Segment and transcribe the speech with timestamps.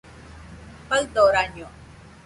[0.87, 1.67] Faɨdoraño